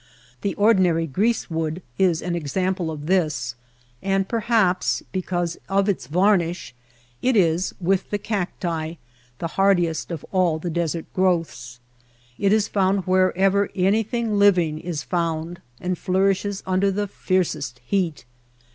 The 0.41 0.55
ordinary 0.55 1.05
greasewood 1.05 1.83
is 1.99 2.23
an 2.23 2.35
ex 2.35 2.57
ample 2.57 2.89
of 2.89 3.05
this; 3.05 3.53
and 4.01 4.27
perhaps 4.27 5.03
because 5.11 5.59
of 5.69 5.87
its 5.87 6.07
var 6.07 6.37
nish, 6.37 6.73
it 7.21 7.37
is, 7.37 7.75
with 7.79 8.09
the 8.09 8.17
cacti, 8.17 8.95
the 9.37 9.47
hardiest 9.49 10.09
of 10.09 10.25
all 10.31 10.57
the 10.57 10.71
desert 10.71 11.05
growths. 11.13 11.79
It 12.39 12.51
is 12.51 12.67
found 12.67 13.01
wherever 13.05 13.69
anything 13.75 14.39
living 14.39 14.79
is 14.79 15.03
found, 15.03 15.61
and 15.79 15.95
flourishes 15.95 16.63
under 16.65 16.89
the 16.89 17.07
fiercest 17.07 17.79
heat. 17.85 18.25